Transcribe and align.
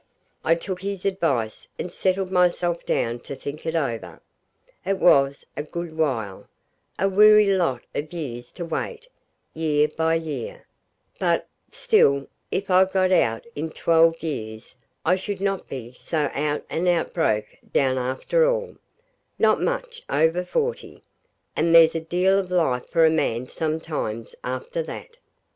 I 0.43 0.55
took 0.55 0.81
his 0.81 1.05
advice, 1.05 1.67
and 1.77 1.91
settled 1.91 2.31
myself 2.31 2.87
down 2.87 3.19
to 3.19 3.35
think 3.35 3.67
it 3.67 3.75
over. 3.75 4.19
It 4.83 4.97
was 4.97 5.45
a 5.55 5.61
good 5.61 5.95
while 5.95 6.47
a 6.97 7.07
weary 7.07 7.45
lot 7.55 7.83
of 7.93 8.11
years 8.11 8.51
to 8.53 8.65
wait, 8.65 9.07
year 9.53 9.87
by 9.89 10.15
year 10.15 10.65
but, 11.19 11.47
still, 11.71 12.25
if 12.49 12.71
I 12.71 12.85
got 12.85 13.11
out 13.11 13.45
in 13.55 13.69
twelve 13.69 14.23
years 14.23 14.73
I 15.05 15.17
should 15.17 15.39
not 15.39 15.69
be 15.69 15.91
so 15.93 16.31
out 16.33 16.63
and 16.67 16.87
out 16.87 17.13
broke 17.13 17.59
down 17.71 17.99
after 17.99 18.49
all 18.49 18.77
not 19.37 19.61
much 19.61 20.01
over 20.09 20.43
forty, 20.43 21.03
and 21.55 21.75
there's 21.75 21.93
a 21.93 21.99
deal 21.99 22.39
of 22.39 22.49
life 22.49 22.89
for 22.89 23.05
a 23.05 23.11
man 23.11 23.47
sometimes 23.47 24.33
after 24.43 24.81
that. 24.81 25.17